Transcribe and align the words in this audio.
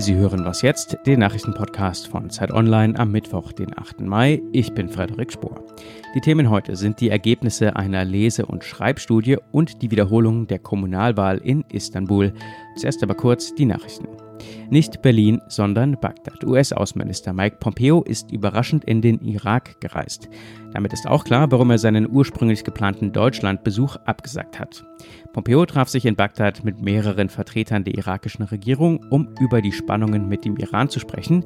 Sie 0.00 0.14
hören 0.14 0.44
was 0.44 0.62
jetzt, 0.62 0.96
den 1.06 1.18
Nachrichtenpodcast 1.18 2.06
von 2.06 2.30
Zeit 2.30 2.52
Online 2.52 2.96
am 2.96 3.10
Mittwoch, 3.10 3.50
den 3.50 3.76
8. 3.76 4.00
Mai. 4.00 4.40
Ich 4.52 4.72
bin 4.72 4.88
Frederik 4.88 5.32
Spohr. 5.32 5.60
Die 6.14 6.20
Themen 6.20 6.50
heute 6.50 6.76
sind 6.76 7.00
die 7.00 7.10
Ergebnisse 7.10 7.74
einer 7.74 8.04
Lese- 8.04 8.46
und 8.46 8.62
Schreibstudie 8.62 9.38
und 9.50 9.82
die 9.82 9.90
Wiederholung 9.90 10.46
der 10.46 10.60
Kommunalwahl 10.60 11.38
in 11.38 11.64
Istanbul. 11.72 12.32
Zuerst 12.76 13.02
aber 13.02 13.14
kurz 13.14 13.52
die 13.56 13.66
Nachrichten. 13.66 14.06
Nicht 14.70 15.02
Berlin, 15.02 15.40
sondern 15.48 15.98
Bagdad. 16.00 16.44
US-Außenminister 16.44 17.32
Mike 17.32 17.56
Pompeo 17.60 18.02
ist 18.02 18.30
überraschend 18.30 18.84
in 18.84 19.00
den 19.00 19.20
Irak 19.20 19.80
gereist. 19.80 20.28
Damit 20.72 20.92
ist 20.92 21.06
auch 21.06 21.24
klar, 21.24 21.50
warum 21.50 21.70
er 21.70 21.78
seinen 21.78 22.08
ursprünglich 22.10 22.64
geplanten 22.64 23.12
Deutschlandbesuch 23.12 23.96
abgesagt 24.04 24.58
hat. 24.58 24.84
Pompeo 25.32 25.64
traf 25.66 25.88
sich 25.88 26.04
in 26.04 26.16
Bagdad 26.16 26.64
mit 26.64 26.82
mehreren 26.82 27.28
Vertretern 27.28 27.84
der 27.84 27.94
irakischen 27.94 28.44
Regierung, 28.44 29.04
um 29.10 29.28
über 29.40 29.62
die 29.62 29.72
Spannungen 29.72 30.28
mit 30.28 30.44
dem 30.44 30.56
Iran 30.56 30.88
zu 30.88 31.00
sprechen. 31.00 31.44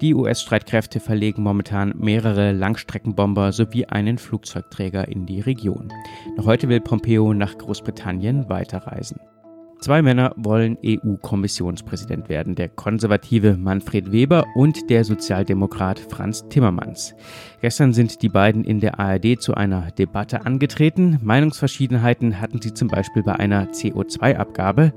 Die 0.00 0.14
US-Streitkräfte 0.14 1.00
verlegen 1.00 1.42
momentan 1.42 1.94
mehrere 1.96 2.52
Langstreckenbomber 2.52 3.52
sowie 3.52 3.84
einen 3.86 4.18
Flugzeugträger 4.18 5.08
in 5.08 5.26
die 5.26 5.40
Region. 5.40 5.92
Noch 6.36 6.46
heute 6.46 6.68
will 6.68 6.80
Pompeo 6.80 7.34
nach 7.34 7.56
Großbritannien 7.58 8.48
weiterreisen. 8.48 9.20
Zwei 9.82 10.00
Männer 10.00 10.32
wollen 10.36 10.78
EU-Kommissionspräsident 10.86 12.28
werden, 12.28 12.54
der 12.54 12.68
konservative 12.68 13.56
Manfred 13.56 14.12
Weber 14.12 14.46
und 14.54 14.88
der 14.90 15.02
Sozialdemokrat 15.02 15.98
Franz 15.98 16.48
Timmermans. 16.48 17.16
Gestern 17.62 17.92
sind 17.92 18.22
die 18.22 18.28
beiden 18.28 18.62
in 18.62 18.78
der 18.78 19.00
ARD 19.00 19.42
zu 19.42 19.54
einer 19.54 19.90
Debatte 19.90 20.46
angetreten. 20.46 21.18
Meinungsverschiedenheiten 21.20 22.40
hatten 22.40 22.62
sie 22.62 22.72
zum 22.74 22.86
Beispiel 22.86 23.24
bei 23.24 23.34
einer 23.34 23.72
CO2-Abgabe, 23.72 24.92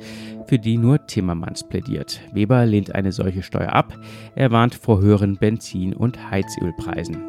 für 0.46 0.60
die 0.60 0.78
nur 0.78 1.08
Timmermans 1.08 1.68
plädiert. 1.68 2.22
Weber 2.32 2.64
lehnt 2.68 2.94
eine 2.94 3.12
solche 3.12 3.42
Steuer 3.42 3.74
ab. 3.74 3.98
Er 4.36 4.52
warnt 4.52 4.76
vor 4.76 5.02
höheren 5.02 5.38
Benzin- 5.38 5.96
und 5.96 6.30
Heizölpreisen. 6.30 7.24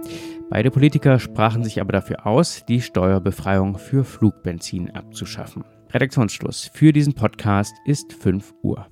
Beide 0.51 0.71
Politiker 0.71 1.19
sprachen 1.19 1.65
sich 1.65 1.81
aber 1.81 1.93
dafür 1.93 2.27
aus, 2.27 2.67
die 2.67 2.83
Steuerbefreiung 2.83 3.79
für 3.79 4.05
Flugbenzin 4.05 4.95
abzuschaffen. 4.95 5.65
Redaktionsschluss 5.97 6.71
für 6.75 6.93
diesen 6.93 7.15
Podcast 7.15 7.75
ist 7.87 8.13
5 8.13 8.53
Uhr. 8.63 8.87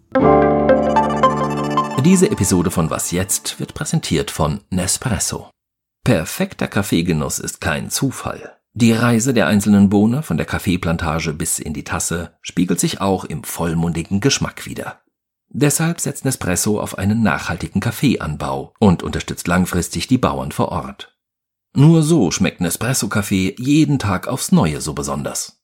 Diese 2.03 2.31
Episode 2.31 2.71
von 2.71 2.89
Was 2.89 3.11
jetzt 3.11 3.61
wird 3.61 3.75
präsentiert 3.75 4.31
von 4.31 4.61
Nespresso. 4.71 5.51
Perfekter 6.03 6.67
Kaffeegenuss 6.67 7.41
ist 7.41 7.61
kein 7.61 7.91
Zufall. 7.91 8.57
Die 8.73 8.93
Reise 8.93 9.35
der 9.35 9.49
einzelnen 9.49 9.91
Bohne 9.91 10.23
von 10.23 10.39
der 10.39 10.47
Kaffeeplantage 10.47 11.35
bis 11.35 11.59
in 11.59 11.75
die 11.75 11.85
Tasse 11.85 12.39
spiegelt 12.41 12.81
sich 12.81 13.03
auch 13.03 13.27
im 13.27 13.45
vollmundigen 13.45 14.21
Geschmack 14.21 14.65
wider. 14.65 15.03
Deshalb 15.51 16.01
setzt 16.01 16.25
Nespresso 16.25 16.81
auf 16.81 16.97
einen 16.97 17.23
nachhaltigen 17.23 17.83
Kaffeeanbau 17.83 18.73
und 18.81 19.03
unterstützt 19.03 19.47
langfristig 19.47 20.07
die 20.07 20.19
Bauern 20.19 20.53
vor 20.53 20.71
Ort. 20.71 21.15
Nur 21.77 22.03
so 22.03 22.31
schmeckt 22.31 22.63
Nespresso-Kaffee 22.63 23.57
jeden 23.59 23.99
Tag 23.99 24.27
aufs 24.27 24.53
Neue 24.53 24.81
so 24.81 24.95
besonders. 24.95 25.61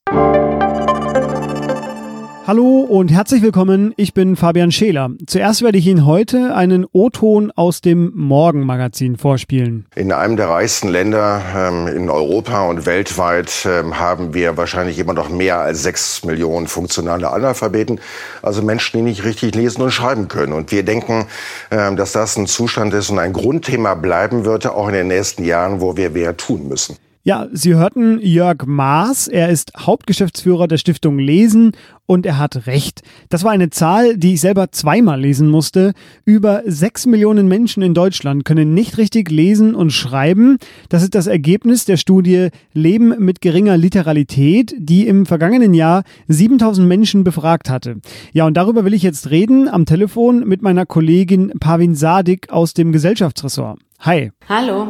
Hallo 2.50 2.80
und 2.80 3.12
herzlich 3.12 3.42
willkommen, 3.42 3.94
ich 3.96 4.12
bin 4.12 4.34
Fabian 4.34 4.72
Scheler. 4.72 5.10
Zuerst 5.28 5.62
werde 5.62 5.78
ich 5.78 5.86
Ihnen 5.86 6.04
heute 6.04 6.52
einen 6.52 6.84
O-Ton 6.90 7.52
aus 7.54 7.80
dem 7.80 8.10
Morgenmagazin 8.16 9.16
vorspielen. 9.16 9.86
In 9.94 10.10
einem 10.10 10.36
der 10.36 10.48
reichsten 10.48 10.88
Länder 10.88 11.42
ähm, 11.54 11.86
in 11.86 12.10
Europa 12.10 12.66
und 12.66 12.86
weltweit 12.86 13.52
ähm, 13.66 14.00
haben 14.00 14.34
wir 14.34 14.56
wahrscheinlich 14.56 14.98
immer 14.98 15.12
noch 15.12 15.28
mehr 15.28 15.60
als 15.60 15.84
sechs 15.84 16.24
Millionen 16.24 16.66
funktionale 16.66 17.30
Analphabeten, 17.30 18.00
also 18.42 18.62
Menschen, 18.62 18.96
die 18.96 19.04
nicht 19.04 19.22
richtig 19.22 19.54
lesen 19.54 19.82
und 19.82 19.92
schreiben 19.92 20.26
können. 20.26 20.52
Und 20.52 20.72
wir 20.72 20.82
denken, 20.82 21.26
ähm, 21.70 21.94
dass 21.94 22.10
das 22.10 22.36
ein 22.36 22.48
Zustand 22.48 22.92
ist 22.94 23.10
und 23.10 23.20
ein 23.20 23.32
Grundthema 23.32 23.94
bleiben 23.94 24.44
wird, 24.44 24.66
auch 24.66 24.88
in 24.88 24.94
den 24.94 25.06
nächsten 25.06 25.44
Jahren, 25.44 25.80
wo 25.80 25.96
wir 25.96 26.10
mehr 26.10 26.36
tun 26.36 26.66
müssen. 26.66 26.96
Ja, 27.22 27.48
Sie 27.52 27.74
hörten 27.74 28.18
Jörg 28.22 28.64
Maas. 28.64 29.28
Er 29.28 29.50
ist 29.50 29.72
Hauptgeschäftsführer 29.76 30.66
der 30.66 30.78
Stiftung 30.78 31.18
Lesen 31.18 31.72
und 32.06 32.24
er 32.24 32.38
hat 32.38 32.66
recht. 32.66 33.02
Das 33.28 33.44
war 33.44 33.50
eine 33.50 33.68
Zahl, 33.68 34.16
die 34.16 34.32
ich 34.32 34.40
selber 34.40 34.72
zweimal 34.72 35.20
lesen 35.20 35.50
musste. 35.50 35.92
Über 36.24 36.62
sechs 36.64 37.04
Millionen 37.04 37.46
Menschen 37.46 37.82
in 37.82 37.92
Deutschland 37.92 38.46
können 38.46 38.72
nicht 38.72 38.96
richtig 38.96 39.30
lesen 39.30 39.74
und 39.74 39.90
schreiben. 39.90 40.56
Das 40.88 41.02
ist 41.02 41.14
das 41.14 41.26
Ergebnis 41.26 41.84
der 41.84 41.98
Studie 41.98 42.48
Leben 42.72 43.14
mit 43.22 43.42
geringer 43.42 43.76
Literalität, 43.76 44.74
die 44.78 45.06
im 45.06 45.26
vergangenen 45.26 45.74
Jahr 45.74 46.04
7000 46.28 46.88
Menschen 46.88 47.22
befragt 47.22 47.68
hatte. 47.68 47.96
Ja, 48.32 48.46
und 48.46 48.56
darüber 48.56 48.86
will 48.86 48.94
ich 48.94 49.02
jetzt 49.02 49.28
reden 49.28 49.68
am 49.68 49.84
Telefon 49.84 50.48
mit 50.48 50.62
meiner 50.62 50.86
Kollegin 50.86 51.52
Pavin 51.60 51.94
Sadik 51.94 52.48
aus 52.50 52.72
dem 52.72 52.92
Gesellschaftsressort. 52.92 53.78
Hi. 54.00 54.32
Hallo. 54.48 54.88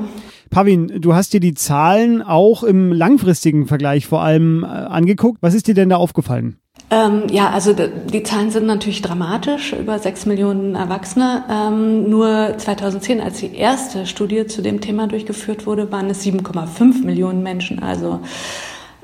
Pavin, 0.51 1.01
du 1.01 1.15
hast 1.15 1.33
dir 1.33 1.41
die 1.41 1.55
Zahlen 1.55 2.23
auch 2.23 2.63
im 2.63 2.93
langfristigen 2.93 3.67
Vergleich 3.67 4.07
vor 4.07 4.23
allem 4.23 4.63
äh, 4.63 4.67
angeguckt. 4.67 5.39
Was 5.43 5.55
ist 5.55 5.67
dir 5.67 5.75
denn 5.75 5.89
da 5.89 5.97
aufgefallen? 5.97 6.59
Ähm, 6.93 7.25
ja, 7.29 7.51
also 7.51 7.73
die 7.73 8.23
Zahlen 8.23 8.51
sind 8.53 8.67
natürlich 8.67 9.03
dramatisch, 9.03 9.73
über 9.73 9.99
sechs 9.99 10.27
Millionen 10.27 10.77
Erwachsene. 10.77 11.45
Ähm, 11.51 12.09
nur 12.09 12.55
2010, 12.57 13.21
als 13.21 13.39
die 13.39 13.55
erste 13.55 14.07
Studie 14.07 14.47
zu 14.47 14.63
dem 14.63 14.81
Thema 14.81 15.09
durchgeführt 15.09 15.67
wurde, 15.67 15.91
waren 15.91 16.09
es 16.09 16.25
7,5 16.25 17.05
Millionen 17.05 17.43
Menschen. 17.43 17.83
Also 17.83 18.21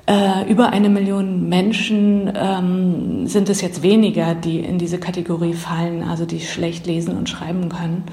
äh, 0.07 0.49
über 0.49 0.71
eine 0.71 0.89
Million 0.89 1.49
Menschen 1.49 2.33
ähm, 2.35 3.27
sind 3.27 3.49
es 3.49 3.61
jetzt 3.61 3.83
weniger, 3.83 4.35
die 4.37 4.61
in 4.61 4.79
diese 4.79 4.99
Kategorie 4.99 5.55
fallen, 5.55 6.05
also 6.05 6.25
die 6.25 6.41
schlecht 6.41 6.87
lesen 6.87 7.17
und 7.17 7.29
schreiben 7.29 7.69
können. 7.69 8.05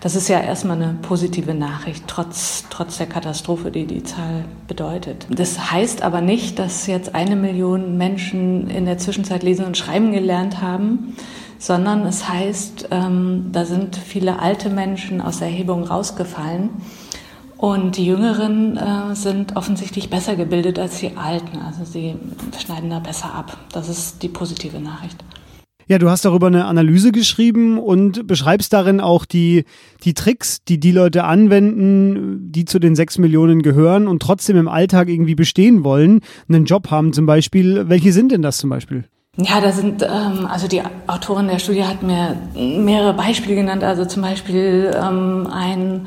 Das 0.00 0.14
ist 0.14 0.28
ja 0.28 0.40
erstmal 0.40 0.80
eine 0.80 0.96
positive 1.02 1.54
Nachricht, 1.54 2.04
trotz, 2.06 2.66
trotz 2.70 2.98
der 2.98 3.08
Katastrophe, 3.08 3.72
die 3.72 3.86
die 3.86 4.04
Zahl 4.04 4.44
bedeutet. 4.68 5.26
Das 5.28 5.72
heißt 5.72 6.02
aber 6.02 6.20
nicht, 6.20 6.60
dass 6.60 6.86
jetzt 6.86 7.16
eine 7.16 7.34
Million 7.34 7.98
Menschen 7.98 8.70
in 8.70 8.84
der 8.84 8.98
Zwischenzeit 8.98 9.42
lesen 9.42 9.64
und 9.64 9.76
schreiben 9.76 10.12
gelernt 10.12 10.62
haben, 10.62 11.16
sondern 11.58 12.06
es 12.06 12.28
heißt, 12.28 12.88
ähm, 12.92 13.50
da 13.52 13.64
sind 13.64 13.96
viele 13.96 14.38
alte 14.38 14.70
Menschen 14.70 15.20
aus 15.20 15.40
der 15.40 15.48
Erhebung 15.48 15.82
rausgefallen. 15.82 16.70
Und 17.60 17.98
die 17.98 18.06
Jüngeren 18.06 18.78
äh, 18.78 19.14
sind 19.14 19.54
offensichtlich 19.54 20.08
besser 20.08 20.34
gebildet 20.34 20.78
als 20.78 21.00
die 21.00 21.14
Alten. 21.18 21.58
Also 21.58 21.84
sie 21.84 22.14
schneiden 22.58 22.88
da 22.88 23.00
besser 23.00 23.34
ab. 23.34 23.54
Das 23.74 23.90
ist 23.90 24.22
die 24.22 24.28
positive 24.28 24.80
Nachricht. 24.80 25.22
Ja, 25.86 25.98
du 25.98 26.08
hast 26.08 26.24
darüber 26.24 26.46
eine 26.46 26.64
Analyse 26.64 27.12
geschrieben 27.12 27.78
und 27.78 28.26
beschreibst 28.26 28.72
darin 28.72 28.98
auch 28.98 29.26
die, 29.26 29.66
die 30.04 30.14
Tricks, 30.14 30.64
die 30.64 30.80
die 30.80 30.92
Leute 30.92 31.24
anwenden, 31.24 32.50
die 32.50 32.64
zu 32.64 32.78
den 32.78 32.96
sechs 32.96 33.18
Millionen 33.18 33.60
gehören 33.60 34.08
und 34.08 34.22
trotzdem 34.22 34.56
im 34.56 34.68
Alltag 34.68 35.10
irgendwie 35.10 35.34
bestehen 35.34 35.84
wollen, 35.84 36.20
einen 36.48 36.64
Job 36.64 36.90
haben 36.90 37.12
zum 37.12 37.26
Beispiel. 37.26 37.90
Welche 37.90 38.14
sind 38.14 38.32
denn 38.32 38.40
das 38.40 38.56
zum 38.56 38.70
Beispiel? 38.70 39.04
Ja, 39.36 39.60
da 39.60 39.70
sind, 39.70 40.02
ähm, 40.02 40.46
also 40.46 40.66
die 40.66 40.80
Autorin 41.06 41.48
der 41.48 41.58
Studie 41.58 41.84
hat 41.84 42.02
mir 42.02 42.36
mehrere 42.54 43.12
Beispiele 43.12 43.56
genannt. 43.56 43.84
Also 43.84 44.06
zum 44.06 44.22
Beispiel 44.22 44.90
ähm, 44.96 45.46
ein 45.52 46.06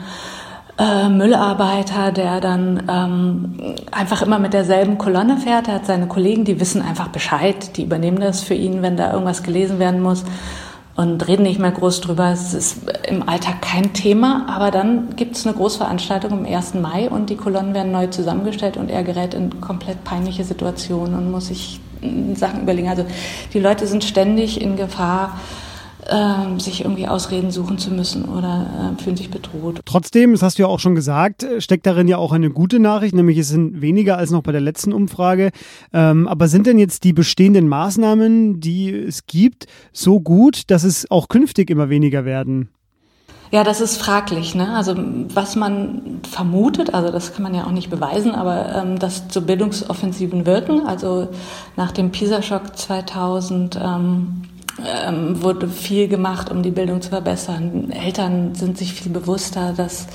äh, 0.77 1.09
Müllarbeiter, 1.09 2.11
der 2.11 2.41
dann 2.41 2.83
ähm, 2.89 3.75
einfach 3.91 4.21
immer 4.21 4.39
mit 4.39 4.53
derselben 4.53 4.97
Kolonne 4.97 5.37
fährt. 5.37 5.67
Er 5.67 5.75
hat 5.75 5.85
seine 5.85 6.07
Kollegen, 6.07 6.45
die 6.45 6.59
wissen 6.59 6.81
einfach 6.81 7.09
Bescheid, 7.09 7.77
die 7.77 7.83
übernehmen 7.83 8.19
das 8.19 8.41
für 8.41 8.55
ihn, 8.55 8.81
wenn 8.81 8.97
da 8.97 9.11
irgendwas 9.11 9.43
gelesen 9.43 9.79
werden 9.79 10.01
muss 10.01 10.23
und 10.95 11.27
reden 11.27 11.43
nicht 11.43 11.59
mehr 11.59 11.71
groß 11.71 12.01
drüber. 12.01 12.31
Es 12.31 12.53
ist 12.53 12.77
im 13.07 13.27
Alltag 13.27 13.61
kein 13.61 13.93
Thema, 13.93 14.45
aber 14.47 14.71
dann 14.71 15.15
gibt 15.15 15.35
es 15.35 15.45
eine 15.45 15.55
Großveranstaltung 15.55 16.31
am 16.31 16.45
1. 16.45 16.75
Mai 16.75 17.09
und 17.09 17.29
die 17.29 17.35
Kolonnen 17.35 17.73
werden 17.73 17.91
neu 17.91 18.07
zusammengestellt 18.07 18.77
und 18.77 18.89
er 18.89 19.03
gerät 19.03 19.33
in 19.33 19.59
komplett 19.61 20.03
peinliche 20.03 20.43
Situationen 20.43 21.15
und 21.15 21.31
muss 21.31 21.47
sich 21.47 21.79
Sachen 22.35 22.61
überlegen. 22.61 22.89
Also 22.89 23.05
die 23.53 23.59
Leute 23.59 23.87
sind 23.87 24.03
ständig 24.03 24.61
in 24.61 24.75
Gefahr, 24.75 25.39
ähm, 26.09 26.59
sich 26.59 26.81
irgendwie 26.81 27.07
Ausreden 27.07 27.51
suchen 27.51 27.77
zu 27.77 27.91
müssen 27.91 28.25
oder 28.25 28.95
äh, 28.97 29.01
fühlen 29.01 29.17
sich 29.17 29.29
bedroht. 29.29 29.81
Trotzdem, 29.85 30.31
das 30.31 30.41
hast 30.41 30.57
du 30.57 30.63
ja 30.63 30.67
auch 30.67 30.79
schon 30.79 30.95
gesagt, 30.95 31.45
steckt 31.59 31.85
darin 31.85 32.07
ja 32.07 32.17
auch 32.17 32.31
eine 32.31 32.49
gute 32.49 32.79
Nachricht, 32.79 33.15
nämlich 33.15 33.37
es 33.37 33.49
sind 33.49 33.81
weniger 33.81 34.17
als 34.17 34.31
noch 34.31 34.43
bei 34.43 34.51
der 34.51 34.61
letzten 34.61 34.93
Umfrage. 34.93 35.51
Ähm, 35.93 36.27
aber 36.27 36.47
sind 36.47 36.67
denn 36.67 36.79
jetzt 36.79 37.03
die 37.03 37.13
bestehenden 37.13 37.67
Maßnahmen, 37.67 38.59
die 38.59 38.91
es 38.91 39.25
gibt, 39.25 39.67
so 39.91 40.19
gut, 40.19 40.69
dass 40.69 40.83
es 40.83 41.09
auch 41.11 41.27
künftig 41.27 41.69
immer 41.69 41.89
weniger 41.89 42.25
werden? 42.25 42.69
Ja, 43.53 43.63
das 43.63 43.81
ist 43.81 43.97
fraglich. 43.97 44.55
Ne? 44.55 44.75
Also 44.75 44.95
was 44.97 45.55
man 45.55 46.21
vermutet, 46.27 46.95
also 46.95 47.11
das 47.11 47.35
kann 47.35 47.43
man 47.43 47.53
ja 47.53 47.65
auch 47.65 47.71
nicht 47.71 47.91
beweisen, 47.91 48.33
aber 48.33 48.73
ähm, 48.75 48.97
dass 48.97 49.25
so 49.29 49.41
Bildungsoffensiven 49.41 50.47
wirken. 50.47 50.87
Also 50.87 51.27
nach 51.75 51.91
dem 51.91 52.11
PISA-Schock 52.11 52.75
2000 52.75 53.79
ähm, 53.79 54.41
ähm, 55.05 55.41
wurde 55.41 55.67
viel 55.67 56.07
gemacht, 56.07 56.49
um 56.49 56.63
die 56.63 56.71
Bildung 56.71 57.01
zu 57.01 57.09
verbessern. 57.09 57.91
Eltern 57.91 58.55
sind 58.55 58.77
sich 58.77 58.93
viel 58.93 59.11
bewusster, 59.11 59.73
dass 59.75 60.07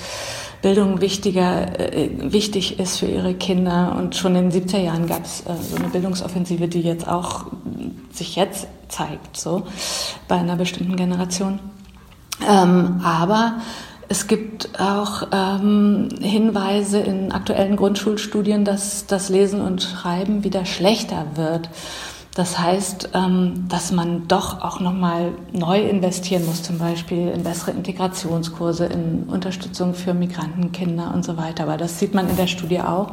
Bildung 0.62 1.00
wichtiger, 1.00 1.78
äh, 1.78 2.10
wichtig 2.32 2.80
ist 2.80 2.98
für 2.98 3.06
ihre 3.06 3.34
Kinder. 3.34 3.94
Und 3.96 4.16
schon 4.16 4.34
in 4.34 4.50
den 4.50 4.62
70er 4.62 4.78
Jahren 4.80 5.06
gab 5.06 5.24
es 5.24 5.40
äh, 5.42 5.54
so 5.62 5.76
eine 5.76 5.88
Bildungsoffensive, 5.88 6.68
die 6.68 6.80
jetzt 6.80 7.06
auch 7.06 7.46
sich 8.10 8.36
jetzt 8.36 8.66
zeigt, 8.88 9.36
so 9.36 9.64
bei 10.26 10.36
einer 10.36 10.56
bestimmten 10.56 10.96
Generation. 10.96 11.60
Ähm, 12.48 13.00
aber 13.04 13.60
es 14.08 14.26
gibt 14.26 14.80
auch 14.80 15.28
ähm, 15.32 16.08
Hinweise 16.20 16.98
in 16.98 17.30
aktuellen 17.30 17.76
Grundschulstudien, 17.76 18.64
dass 18.64 19.06
das 19.06 19.28
Lesen 19.28 19.60
und 19.60 19.82
Schreiben 19.82 20.44
wieder 20.44 20.64
schlechter 20.64 21.26
wird. 21.34 21.68
Das 22.38 22.56
heißt, 22.56 23.08
ähm, 23.14 23.66
dass 23.68 23.90
man 23.90 24.28
doch 24.28 24.62
auch 24.62 24.78
nochmal 24.78 25.32
neu 25.52 25.80
investieren 25.80 26.46
muss, 26.46 26.62
zum 26.62 26.78
Beispiel 26.78 27.30
in 27.30 27.42
bessere 27.42 27.72
Integrationskurse, 27.72 28.86
in 28.86 29.24
Unterstützung 29.24 29.92
für 29.92 30.14
Migrantenkinder 30.14 31.12
und 31.12 31.24
so 31.24 31.36
weiter. 31.36 31.64
Aber 31.64 31.76
das 31.76 31.98
sieht 31.98 32.14
man 32.14 32.30
in 32.30 32.36
der 32.36 32.46
Studie 32.46 32.80
auch, 32.80 33.10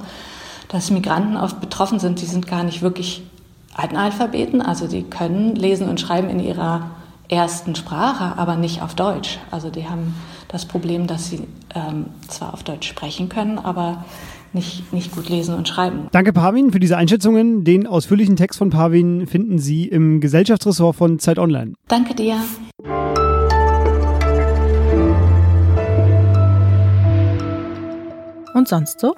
dass 0.67 0.91
Migranten 0.91 1.37
oft 1.37 1.59
betroffen 1.59 1.97
sind. 1.97 2.21
Die 2.21 2.27
sind 2.27 2.45
gar 2.45 2.63
nicht 2.63 2.83
wirklich 2.83 3.23
Analphabeten, 3.73 4.61
also 4.61 4.87
die 4.87 5.01
können 5.01 5.55
lesen 5.55 5.89
und 5.89 5.99
schreiben 5.99 6.29
in 6.29 6.39
ihrer 6.39 6.91
ersten 7.29 7.75
Sprache, 7.75 8.37
aber 8.37 8.55
nicht 8.55 8.81
auf 8.81 8.95
Deutsch. 8.95 9.39
Also 9.51 9.69
die 9.69 9.87
haben 9.87 10.13
das 10.47 10.65
Problem, 10.65 11.07
dass 11.07 11.29
sie 11.29 11.47
ähm, 11.73 12.07
zwar 12.27 12.53
auf 12.53 12.63
Deutsch 12.63 12.87
sprechen 12.87 13.29
können, 13.29 13.57
aber 13.59 14.05
nicht, 14.53 14.93
nicht 14.93 15.11
gut 15.11 15.29
lesen 15.29 15.53
und 15.53 15.67
schreiben. 15.67 16.07
Danke, 16.11 16.31
Pavin, 16.33 16.71
für 16.71 16.79
diese 16.79 16.97
Einschätzungen. 16.97 17.63
Den 17.63 17.87
ausführlichen 17.87 18.37
Text 18.37 18.57
von 18.57 18.69
Pavin 18.69 19.27
finden 19.27 19.59
Sie 19.59 19.85
im 19.85 20.21
Gesellschaftsressort 20.21 20.95
von 20.95 21.19
Zeit 21.19 21.37
Online. 21.39 21.73
Danke 21.87 22.15
dir. 22.15 22.37
Und 28.53 28.69
sonst 28.69 29.01
so? 29.01 29.13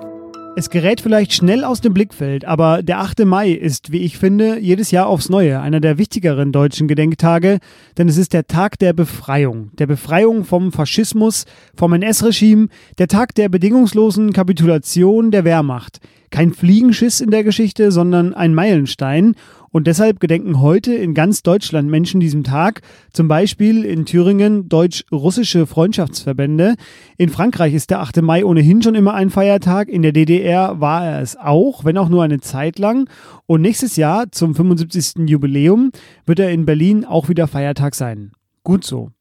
Es 0.57 0.71
gerät 0.71 1.01
vielleicht 1.01 1.33
schnell 1.33 1.63
aus 1.63 1.81
dem 1.81 1.93
Blickfeld, 1.93 2.43
aber 2.43 2.81
der 2.81 2.97
8. 2.97 3.25
Mai 3.25 3.51
ist, 3.51 3.91
wie 3.91 3.99
ich 3.99 4.17
finde, 4.17 4.57
jedes 4.57 4.89
Jahr 4.89 5.05
aufs 5.05 5.29
Neue 5.29 5.59
einer 5.59 5.79
der 5.79 5.99
wichtigeren 5.99 6.51
deutschen 6.51 6.87
Gedenktage, 6.87 7.59
denn 7.95 8.09
es 8.09 8.17
ist 8.17 8.33
der 8.33 8.47
Tag 8.47 8.79
der 8.79 8.93
Befreiung, 8.93 9.69
der 9.77 9.85
Befreiung 9.85 10.45
vom 10.45 10.71
Faschismus, 10.71 11.45
vom 11.75 11.93
NS-Regime, 11.93 12.69
der 12.97 13.07
Tag 13.07 13.35
der 13.35 13.49
bedingungslosen 13.49 14.33
Kapitulation 14.33 15.29
der 15.29 15.43
Wehrmacht. 15.43 15.99
Kein 16.31 16.51
Fliegenschiss 16.51 17.21
in 17.21 17.29
der 17.29 17.43
Geschichte, 17.43 17.91
sondern 17.91 18.33
ein 18.33 18.55
Meilenstein 18.55 19.35
und 19.71 19.87
deshalb 19.87 20.19
gedenken 20.19 20.61
heute 20.61 20.93
in 20.93 21.13
ganz 21.13 21.43
Deutschland 21.43 21.89
Menschen 21.89 22.19
diesem 22.19 22.43
Tag, 22.43 22.81
zum 23.11 23.27
Beispiel 23.27 23.83
in 23.83 24.05
Thüringen 24.05 24.69
deutsch-russische 24.69 25.67
Freundschaftsverbände. 25.67 26.75
In 27.17 27.29
Frankreich 27.29 27.73
ist 27.73 27.89
der 27.89 27.99
8. 27.99 28.21
Mai 28.21 28.45
ohnehin 28.45 28.81
schon 28.81 28.95
immer 28.95 29.13
ein 29.13 29.29
Feiertag. 29.29 29.89
In 29.89 30.01
der 30.01 30.11
DDR 30.11 30.79
war 30.79 31.05
er 31.05 31.21
es 31.21 31.35
auch, 31.37 31.85
wenn 31.85 31.97
auch 31.97 32.09
nur 32.09 32.23
eine 32.23 32.39
Zeit 32.39 32.79
lang. 32.79 33.09
Und 33.45 33.61
nächstes 33.61 33.95
Jahr 33.95 34.31
zum 34.31 34.55
75. 34.55 35.29
Jubiläum 35.29 35.91
wird 36.25 36.39
er 36.39 36.51
in 36.51 36.65
Berlin 36.65 37.05
auch 37.05 37.29
wieder 37.29 37.47
Feiertag 37.47 37.95
sein. 37.95 38.31
Gut 38.63 38.83
so. 38.83 39.11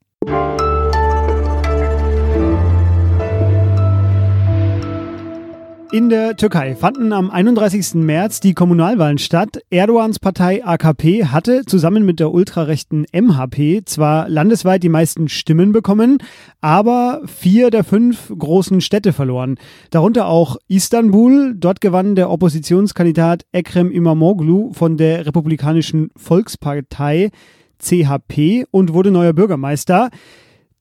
In 5.97 6.11
der 6.11 6.37
Türkei 6.37 6.77
fanden 6.77 7.15
am 7.15 7.31
31. 7.31 7.95
März 7.95 8.41
die 8.41 8.53
Kommunalwahlen 8.53 9.17
statt. 9.17 9.61
Erdogans 9.71 10.19
Partei 10.19 10.63
AKP 10.63 11.25
hatte 11.25 11.65
zusammen 11.65 12.05
mit 12.05 12.21
der 12.21 12.33
ultrarechten 12.33 13.07
MHP 13.15 13.81
zwar 13.87 14.29
landesweit 14.29 14.83
die 14.83 14.91
meisten 14.91 15.31
Stimmen 15.31 15.73
bekommen, 15.73 16.19
aber 16.61 17.23
vier 17.25 17.71
der 17.71 17.83
fünf 17.83 18.31
großen 18.37 18.83
Städte 18.83 19.15
verloren. 19.15 19.57
Darunter 19.89 20.27
auch 20.27 20.59
Istanbul. 20.69 21.55
Dort 21.57 21.81
gewann 21.81 22.15
der 22.15 22.29
Oppositionskandidat 22.29 23.47
Ekrem 23.53 23.91
Imamoglu 23.91 24.75
von 24.75 24.99
der 24.99 25.25
Republikanischen 25.25 26.11
Volkspartei 26.15 27.31
CHP 27.79 28.67
und 28.71 28.93
wurde 28.93 29.11
neuer 29.11 29.33
Bürgermeister. 29.33 30.11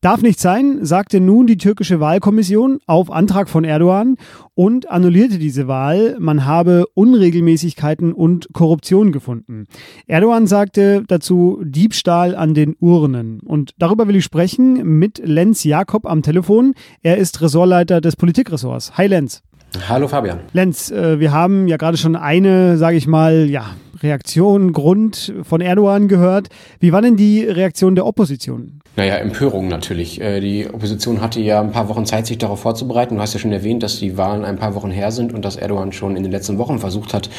Darf 0.01 0.21
nicht 0.21 0.39
sein, 0.39 0.85
sagte 0.85 1.19
nun 1.19 1.47
die 1.47 1.57
türkische 1.57 1.99
Wahlkommission 1.99 2.79
auf 2.85 3.11
Antrag 3.11 3.49
von 3.49 3.63
Erdogan 3.63 4.17
und 4.53 4.89
annullierte 4.89 5.39
diese 5.39 5.67
Wahl. 5.67 6.15
Man 6.19 6.45
habe 6.45 6.85
Unregelmäßigkeiten 6.93 8.13
und 8.13 8.47
Korruption 8.53 9.11
gefunden. 9.11 9.65
Erdogan 10.05 10.45
sagte 10.45 11.03
dazu 11.07 11.59
Diebstahl 11.63 12.35
an 12.35 12.53
den 12.53 12.75
Urnen. 12.79 13.39
Und 13.39 13.71
darüber 13.79 14.07
will 14.07 14.15
ich 14.15 14.25
sprechen 14.25 14.99
mit 14.99 15.21
Lenz 15.25 15.63
Jakob 15.63 16.05
am 16.05 16.21
Telefon. 16.21 16.75
Er 17.01 17.17
ist 17.17 17.41
Ressortleiter 17.41 17.99
des 17.99 18.15
Politikressorts. 18.15 18.97
Hi 18.97 19.07
Lenz. 19.07 19.41
Hallo 19.89 20.07
Fabian. 20.07 20.39
Lenz, 20.53 20.91
äh, 20.91 21.19
wir 21.19 21.31
haben 21.31 21.67
ja 21.67 21.77
gerade 21.77 21.97
schon 21.97 22.15
eine, 22.15 22.77
sage 22.77 22.97
ich 22.97 23.07
mal, 23.07 23.49
ja, 23.49 23.75
Reaktion, 24.01 24.73
Grund 24.73 25.33
von 25.43 25.61
Erdogan 25.61 26.07
gehört. 26.07 26.49
Wie 26.79 26.91
war 26.91 27.01
denn 27.01 27.15
die 27.15 27.43
Reaktion 27.43 27.95
der 27.95 28.05
Opposition? 28.05 28.81
Naja, 28.97 29.15
Empörung 29.15 29.67
natürlich. 29.67 30.21
Äh, 30.21 30.39
die 30.39 30.67
Opposition 30.71 31.19
hatte 31.19 31.41
ja 31.41 31.59
ein 31.59 31.71
paar 31.71 31.89
Wochen 31.89 32.05
Zeit, 32.05 32.27
sich 32.27 32.37
darauf 32.37 32.61
vorzubereiten. 32.61 33.15
Du 33.15 33.21
hast 33.21 33.33
ja 33.33 33.39
schon 33.39 33.51
erwähnt, 33.51 33.83
dass 33.83 33.99
die 33.99 34.17
Wahlen 34.17 34.45
ein 34.45 34.55
paar 34.55 34.73
Wochen 34.73 34.89
her 34.89 35.11
sind 35.11 35.33
und 35.33 35.43
dass 35.43 35.57
Erdogan 35.57 35.91
schon 35.91 36.15
in 36.15 36.23
den 36.23 36.31
letzten 36.31 36.57
Wochen 36.57 36.79
versucht 36.79 37.13
hat, 37.13 37.29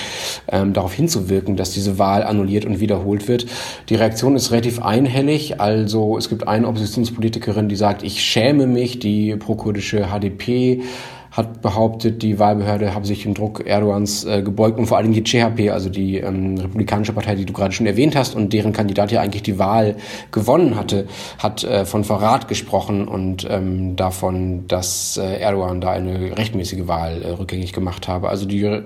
ähm, 0.49 0.75
darauf 0.75 0.93
hinzuwirken, 0.93 1.57
dass 1.57 1.71
diese 1.71 1.99
Wahl 1.99 2.25
annulliert 2.25 2.67
und 2.67 2.81
wiederholt 2.81 3.27
wird. 3.27 3.47
Die 3.89 3.95
Reaktion 3.95 4.37
ist 4.37 4.53
relativ 4.53 4.83
einhellig. 4.83 5.59
Also 5.59 6.19
es 6.19 6.29
gibt 6.29 6.47
eine 6.47 6.69
Oppositionspolitikerin, 6.69 7.71
die 7.71 7.77
sagt, 7.77 8.03
ich 8.03 8.23
schäme 8.23 8.67
mich, 8.67 8.99
die 8.99 9.37
prokurdische 9.37 10.09
HDP 10.09 10.83
hat 11.37 11.61
behauptet, 11.61 12.23
die 12.23 12.39
Wahlbehörde 12.39 12.95
habe 12.95 13.07
sich 13.07 13.25
dem 13.25 13.35
Druck 13.35 13.67
Erdogans 13.67 14.25
äh, 14.25 14.43
gebeugt 14.43 14.79
und 14.79 14.87
vor 14.87 14.97
allem 14.97 15.13
die 15.13 15.23
CHP, 15.23 15.71
also 15.71 15.91
die 15.91 16.17
ähm, 16.17 16.57
republikanische 16.57 17.13
Partei, 17.13 17.35
die 17.35 17.45
du 17.45 17.53
gerade 17.53 17.73
schon 17.73 17.87
erwähnt 17.87 18.17
hast 18.17 18.35
und 18.35 18.55
deren 18.55 18.73
Kandidat 18.73 19.13
ja 19.13 19.21
eigentlich 19.21 19.43
die 19.43 19.59
Wahl 19.59 19.97
gewonnen 20.33 20.77
hatte, 20.77 21.07
hat 21.39 21.63
äh, 21.65 21.85
von 21.85 22.05
Verrat 22.05 22.49
gesprochen 22.49 23.07
und 23.07 23.47
ähm, 23.51 23.97
davon, 23.97 24.67
dass 24.67 25.19
äh, 25.19 25.41
Erdogan 25.41 25.83
da 25.83 25.91
eine 25.91 26.37
rechtmäßige 26.39 26.87
Wahl 26.87 27.21
äh, 27.23 27.31
rückgängig 27.33 27.75
gemacht 27.75 28.09
habe. 28.09 28.31
Also 28.31 28.47
die, 28.47 28.65
äh, 28.65 28.83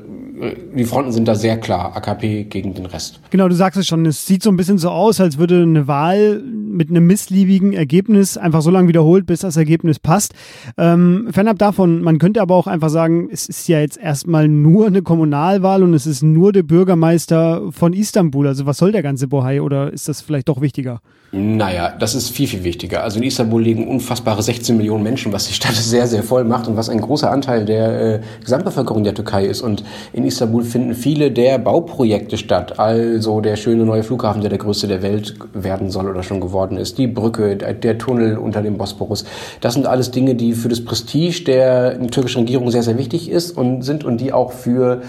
die 0.75 0.85
Fronten 0.85 1.13
sind 1.13 1.29
da 1.29 1.37
sehr 1.37 1.57
klar, 1.57 1.97
AKP 1.97 2.45
gegen 2.45 2.75
den 2.75 2.87
Rest. 2.87 3.21
Genau, 3.31 3.47
du 3.47 3.55
sagst 3.55 3.79
es 3.79 3.87
schon, 3.87 4.05
es 4.07 4.27
sieht 4.27 4.43
so 4.43 4.51
ein 4.51 4.57
bisschen 4.57 4.79
so 4.79 4.91
aus, 4.91 5.21
als 5.21 5.39
würde 5.39 5.63
eine 5.63 5.87
Wahl 5.87 6.43
mit 6.71 6.91
einem 6.91 7.07
missliebigen 7.07 7.73
Ergebnis 7.73 8.37
einfach 8.37 8.63
so 8.63 8.71
lange 8.71 8.89
wiederholt, 8.89 9.27
bis 9.27 9.41
das 9.41 9.57
Ergebnis 9.57 9.99
passt. 9.99 10.35
Ähm, 10.79 11.29
fernab 11.31 11.59
davon, 11.59 12.03
man 12.03 12.19
könnte 12.19 12.41
aber 12.41 12.55
auch 12.55 12.67
einfach 12.67 12.91
sagen, 12.91 13.29
es 13.31 13.49
ist 13.49 13.69
ja 13.69 13.81
jetzt 13.81 13.99
erstmal 13.99 14.49
nur 14.49 14.87
eine 14.87 15.03
Kommunalwahl 15.03 15.83
und 15.83 15.95
es 15.95 16.07
ist 16.07 16.23
nur 16.23 16.53
der 16.53 16.63
Bürgermeister 16.63 17.71
von 17.71 17.93
Istanbul. 17.93 18.47
Also 18.47 18.67
was 18.67 18.79
soll 18.79 18.93
der 18.93 19.03
ganze 19.03 19.29
Bohai 19.29 19.61
oder 19.63 19.93
ist 19.93 20.09
das 20.09 20.21
vielleicht 20.21 20.49
doch 20.49 20.61
wichtiger? 20.61 21.01
Naja, 21.33 21.95
das 21.97 22.17
ist 22.17 22.31
viel, 22.31 22.49
viel 22.49 22.65
wichtiger. 22.65 23.05
Also 23.05 23.21
in 23.21 23.25
Istanbul 23.25 23.63
leben 23.63 23.87
unfassbare 23.87 24.43
16 24.43 24.77
Millionen 24.77 25.05
Menschen, 25.05 25.33
was 25.33 25.47
die 25.47 25.55
Stadt 25.55 25.75
sehr, 25.77 26.09
sehr 26.09 26.25
voll 26.25 26.43
macht 26.43 26.67
und 26.67 26.77
was 26.77 26.89
ein 26.89 27.01
großer 27.01 27.31
Anteil 27.31 27.65
der 27.65 28.01
äh, 28.01 28.21
Gesamtbevölkerung 28.43 29.05
der 29.05 29.15
Türkei 29.15 29.47
ist. 29.47 29.61
Und 29.61 29.85
in 30.13 30.25
Istanbul 30.25 30.65
finden 30.65 30.95
viele 30.95 31.31
der 31.31 31.59
Bauprojekte 31.59 32.37
statt. 32.37 32.81
Also 32.81 33.41
der 33.41 33.55
schöne 33.55 33.85
neue 33.85 34.03
Flughafen, 34.03 34.41
der 34.41 34.51
der 34.51 34.59
größte 34.59 34.89
der 34.89 35.03
Welt 35.03 35.37
werden 35.53 35.91
soll 35.91 36.09
oder 36.09 36.25
schon 36.25 36.41
geworden 36.41 36.60
ist. 36.77 36.99
Die 36.99 37.07
Brücke, 37.07 37.57
der 37.57 37.99
Tunnel 37.99 38.37
unter 38.37 38.63
dem 38.63 38.79
Bosporus. 38.79 39.25
Das 39.61 39.75
sind 39.75 39.87
alles 39.87 40.11
Dinge, 40.11 40.35
die 40.35 40.53
für 40.53 40.69
das 40.69 40.85
Prestige 40.85 41.45
der 41.45 42.01
türkischen 42.11 42.41
Regierung 42.41 42.71
sehr, 42.71 42.83
sehr 42.83 42.99
wichtig 42.99 43.31
ist 43.31 43.57
und 43.57 43.83
sind 43.83 44.05
und 44.05 44.21
die 44.21 44.33
auch 44.33 44.53
für 44.53 45.03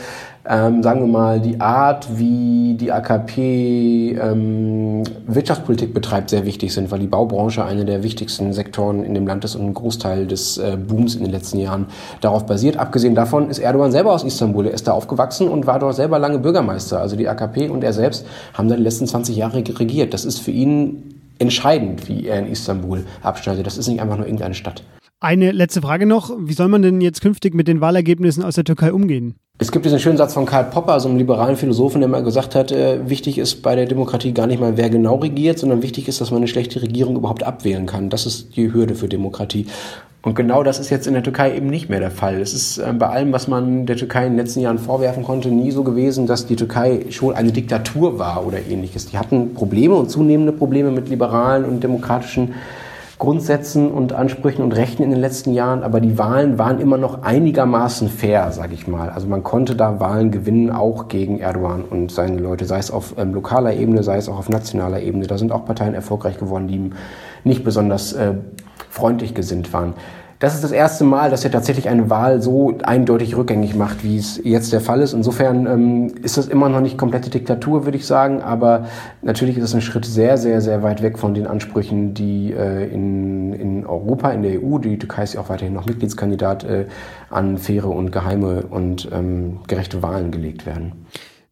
ähm, 0.48 0.82
sagen 0.82 1.02
wir 1.02 1.08
mal, 1.08 1.40
die 1.40 1.62
Art, 1.62 2.18
wie 2.18 2.76
die 2.80 2.92
AKP 2.92 4.18
ähm, 4.20 5.04
Wirtschaftspolitik 5.28 5.94
betreibt, 5.94 6.32
sehr 6.32 6.46
wichtig 6.46 6.74
sind, 6.74 6.90
weil 6.90 7.00
die 7.00 7.08
Baubranche 7.08 7.64
eine 7.64 7.86
der 7.86 8.02
wichtigsten 8.02 8.52
Sektoren 8.52 9.04
in 9.04 9.14
dem 9.14 9.28
Land 9.28 9.46
ist 9.46 9.56
und 9.56 9.68
ein 9.68 9.74
Großteil 9.74 10.26
des 10.26 10.58
äh, 10.58 10.78
Booms 10.78 11.16
in 11.16 11.22
den 11.24 11.32
letzten 11.32 11.60
Jahren 11.60 11.88
darauf 12.22 12.48
basiert. 12.48 12.78
Abgesehen 12.78 13.14
davon 13.14 13.50
ist 13.50 13.60
Erdogan 13.60 13.92
selber 13.92 14.14
aus 14.14 14.24
Istanbul. 14.24 14.66
Er 14.66 14.74
ist 14.74 14.88
da 14.88 14.94
aufgewachsen 14.94 15.48
und 15.48 15.68
war 15.68 15.78
dort 15.78 15.96
selber 15.96 16.18
lange 16.18 16.40
Bürgermeister. 16.40 17.00
Also 17.00 17.16
die 17.16 17.28
AKP 17.28 17.70
und 17.70 17.84
er 17.84 17.94
selbst 17.94 18.26
haben 18.54 18.68
da 18.68 18.76
die 18.76 18.84
letzten 18.84 19.06
20 19.06 19.36
Jahre 19.36 19.58
regiert. 19.58 20.14
Das 20.14 20.26
ist 20.26 20.40
für 20.40 20.52
ihn 20.52 21.21
entscheidend, 21.42 22.08
wie 22.08 22.28
er 22.28 22.40
in 22.40 22.48
Istanbul 22.48 23.06
abschneidet. 23.24 23.66
Das 23.66 23.78
ist 23.78 23.88
nicht 23.88 24.00
einfach 24.00 24.18
nur 24.18 24.26
irgendeine 24.28 24.54
Stadt. 24.54 24.84
Eine 25.24 25.52
letzte 25.52 25.82
Frage 25.82 26.08
noch. 26.08 26.36
Wie 26.40 26.54
soll 26.54 26.68
man 26.68 26.82
denn 26.82 27.00
jetzt 27.00 27.22
künftig 27.22 27.54
mit 27.54 27.68
den 27.68 27.80
Wahlergebnissen 27.80 28.44
aus 28.44 28.56
der 28.56 28.64
Türkei 28.64 28.92
umgehen? 28.92 29.36
Es 29.60 29.72
gibt 29.72 29.86
diesen 29.86 30.00
schönen 30.00 30.18
Satz 30.18 30.34
von 30.34 30.48
Karl 30.48 30.72
Popper, 30.72 31.00
so 31.00 31.08
einem 31.08 31.20
liberalen 31.20 31.58
Philosophen, 31.58 32.02
der 32.02 32.10
mal 32.10 32.24
gesagt 32.24 32.56
hat, 32.56 32.72
äh, 32.72 33.08
wichtig 33.08 33.38
ist 33.38 33.62
bei 33.62 33.76
der 33.76 33.86
Demokratie 33.86 34.34
gar 34.34 34.48
nicht 34.48 34.60
mal, 34.60 34.78
wer 34.78 34.90
genau 34.90 35.18
regiert, 35.18 35.60
sondern 35.60 35.84
wichtig 35.84 36.08
ist, 36.08 36.22
dass 36.22 36.32
man 36.32 36.38
eine 36.38 36.48
schlechte 36.48 36.82
Regierung 36.82 37.16
überhaupt 37.18 37.44
abwählen 37.44 37.86
kann. 37.86 38.10
Das 38.10 38.26
ist 38.26 38.56
die 38.56 38.74
Hürde 38.74 38.96
für 38.96 39.08
Demokratie. 39.08 39.68
Und 40.24 40.34
genau 40.34 40.64
das 40.64 40.80
ist 40.80 40.90
jetzt 40.90 41.06
in 41.06 41.14
der 41.14 41.22
Türkei 41.22 41.56
eben 41.56 41.68
nicht 41.68 41.88
mehr 41.88 42.00
der 42.00 42.10
Fall. 42.10 42.42
Es 42.42 42.56
ist 42.56 42.80
äh, 42.80 42.92
bei 42.92 43.10
allem, 43.10 43.32
was 43.32 43.48
man 43.48 43.86
der 43.86 43.98
Türkei 43.98 44.26
in 44.26 44.32
den 44.32 44.40
letzten 44.40 44.62
Jahren 44.62 44.80
vorwerfen 44.80 45.22
konnte, 45.22 45.50
nie 45.50 45.70
so 45.70 45.84
gewesen, 45.84 46.26
dass 46.26 46.48
die 46.48 46.56
Türkei 46.56 47.06
schon 47.12 47.36
eine 47.36 47.52
Diktatur 47.52 48.18
war 48.18 48.44
oder 48.44 48.58
ähnliches. 48.68 49.06
Die 49.06 49.20
hatten 49.20 49.54
Probleme 49.54 49.94
und 49.94 50.10
zunehmende 50.10 50.52
Probleme 50.52 50.90
mit 50.90 51.10
liberalen 51.10 51.66
und 51.66 51.84
demokratischen 51.84 52.56
Grundsätzen 53.22 53.92
und 53.92 54.14
Ansprüchen 54.14 54.64
und 54.64 54.76
Rechten 54.76 55.04
in 55.04 55.12
den 55.12 55.20
letzten 55.20 55.54
Jahren, 55.54 55.84
aber 55.84 56.02
die 56.02 56.18
Wahlen 56.18 56.58
waren 56.58 56.80
immer 56.80 56.98
noch 56.98 57.22
einigermaßen 57.22 58.10
fair, 58.10 58.52
sage 58.52 58.74
ich 58.74 58.88
mal. 58.88 59.12
Also 59.12 59.28
man 59.28 59.44
konnte 59.44 59.76
da 59.76 60.00
Wahlen 60.00 60.32
gewinnen, 60.32 60.72
auch 60.72 61.08
gegen 61.08 61.38
Erdogan 61.38 61.84
und 61.84 62.12
seine 62.12 62.38
Leute, 62.38 62.66
sei 62.66 62.80
es 62.80 62.90
auf 62.90 63.14
ähm, 63.20 63.36
lokaler 63.36 63.76
Ebene, 63.76 64.02
sei 64.02 64.18
es 64.18 64.28
auch 64.28 64.40
auf 64.40 64.50
nationaler 64.50 65.02
Ebene. 65.02 65.28
Da 65.28 65.38
sind 65.38 65.52
auch 65.52 65.66
Parteien 65.66 65.94
erfolgreich 65.94 66.40
geworden, 66.40 66.68
die 66.68 66.74
ihm 66.78 66.94
nicht 67.44 67.64
besonders 67.64 68.12
äh, 68.14 68.34
freundlich 68.90 69.36
gesinnt 69.36 69.72
waren. 69.72 69.94
Das 70.42 70.56
ist 70.56 70.64
das 70.64 70.72
erste 70.72 71.04
Mal, 71.04 71.30
dass 71.30 71.46
er 71.46 71.52
tatsächlich 71.52 71.88
eine 71.88 72.10
Wahl 72.10 72.42
so 72.42 72.76
eindeutig 72.82 73.38
rückgängig 73.38 73.76
macht, 73.76 74.04
wie 74.04 74.18
es 74.18 74.42
jetzt 74.44 74.74
der 74.74 74.82
Fall 74.82 75.02
ist. 75.02 75.14
Insofern 75.14 75.68
ähm, 75.68 76.16
ist 76.24 76.36
das 76.36 76.48
immer 76.48 76.68
noch 76.68 76.82
nicht 76.82 76.98
komplette 76.98 77.30
Diktatur, 77.30 77.86
würde 77.86 78.00
ich 78.00 78.08
sagen, 78.08 78.42
aber 78.42 78.88
natürlich 79.22 79.56
ist 79.60 79.66
es 79.66 79.76
ein 79.76 79.82
Schritt 79.82 80.04
sehr, 80.04 80.40
sehr, 80.40 80.60
sehr 80.60 80.82
weit 80.82 81.04
weg 81.04 81.20
von 81.20 81.36
den 81.36 81.46
Ansprüchen, 81.46 82.16
die 82.16 82.54
äh, 82.54 82.92
in, 82.92 83.54
in 83.54 83.86
Europa, 83.86 84.32
in 84.32 84.42
der 84.42 84.64
EU, 84.64 84.80
die 84.80 84.98
Türkei 84.98 85.26
ist 85.26 85.36
ja 85.36 85.42
auch 85.42 85.50
weiterhin 85.50 85.76
noch 85.76 85.86
Mitgliedskandidat, 85.86 86.64
äh, 86.64 86.86
an 87.30 87.60
faire 87.60 87.90
und 87.90 88.12
geheime 88.12 88.64
und 88.64 89.10
ähm, 89.14 89.60
gerechte 89.68 90.02
Wahlen 90.02 90.32
gelegt 90.32 90.66
werden. 90.66 91.06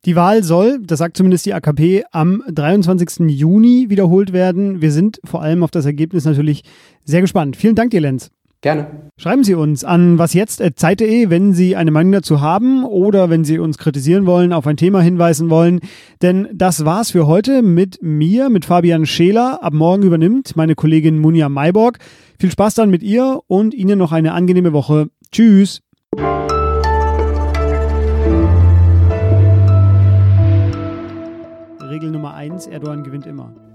Die 0.06 0.16
Wahl 0.16 0.44
soll, 0.44 0.80
das 0.82 0.98
sagt 0.98 1.16
zumindest 1.16 1.46
die 1.46 1.54
AKP, 1.54 2.06
am 2.12 2.42
23. 2.52 3.30
Juni 3.30 3.86
wiederholt 3.90 4.34
werden. 4.34 4.82
Wir 4.82 4.92
sind 4.92 5.20
vor 5.26 5.44
allem 5.44 5.62
auf 5.62 5.70
das 5.70 5.86
Ergebnis 5.86 6.26
natürlich 6.26 6.64
sehr 7.04 7.22
gespannt. 7.22 7.56
Vielen 7.56 7.76
Dank 7.76 7.92
dir, 7.92 8.02
Lenz. 8.02 8.32
Gerne. 8.62 9.10
Schreiben 9.16 9.46
Sie 9.46 9.56
uns 9.56 9.86
an 9.86 10.18
wasjetzt.zeit.de, 10.18 11.30
wenn 11.30 11.54
Sie 11.54 11.78
eine 11.78 11.92
Meinung 11.92 12.12
dazu 12.12 12.42
haben 12.42 12.84
oder 12.84 13.30
wenn 13.30 13.46
Sie 13.46 13.58
uns 13.58 13.78
kritisieren 13.78 14.26
wollen, 14.26 14.52
auf 14.52 14.68
ein 14.68 14.76
Thema 14.76 15.02
hinweisen 15.02 15.50
wollen. 15.50 15.80
Denn 16.22 16.50
das 16.54 16.84
war's 16.84 17.12
für 17.12 17.26
heute 17.26 17.62
mit 17.62 18.00
mir, 18.02 18.50
mit 18.50 18.66
Fabian 18.66 19.06
Scheler. 19.06 19.64
Ab 19.64 19.74
morgen 19.74 20.04
übernimmt 20.04 20.58
meine 20.58 20.76
Kollegin 20.76 21.20
Munja 21.20 21.48
Mayborg. 21.48 22.00
Viel 22.38 22.52
Spaß 22.52 22.74
dann 22.76 22.90
mit 22.90 23.02
ihr 23.02 23.40
und 23.48 23.74
Ihnen 23.74 23.98
noch 23.98 24.12
eine 24.12 24.34
angenehme 24.34 24.74
Woche. 24.74 25.08
Tschüss. 25.32 25.82
Regel 31.82 32.12
Nummer 32.12 32.34
eins, 32.34 32.68
Erdogan 32.68 33.04
gewinnt 33.04 33.26
immer. 33.26 33.69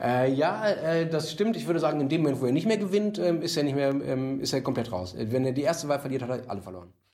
Äh, 0.00 0.32
ja, 0.32 0.68
äh, 0.68 1.08
das 1.08 1.30
stimmt. 1.30 1.56
Ich 1.56 1.66
würde 1.66 1.80
sagen, 1.80 2.00
in 2.00 2.08
dem 2.08 2.22
Moment, 2.22 2.40
wo 2.40 2.46
er 2.46 2.52
nicht 2.52 2.66
mehr 2.66 2.78
gewinnt, 2.78 3.18
ähm, 3.18 3.42
ist 3.42 3.56
er 3.56 3.62
nicht 3.64 3.74
mehr, 3.74 3.90
ähm, 3.90 4.40
ist 4.40 4.52
er 4.52 4.60
komplett 4.60 4.92
raus. 4.92 5.14
Wenn 5.18 5.44
er 5.44 5.52
die 5.52 5.62
erste 5.62 5.88
Wahl 5.88 6.00
verliert, 6.00 6.22
hat 6.22 6.30
er 6.30 6.50
alle 6.50 6.62
verloren. 6.62 6.92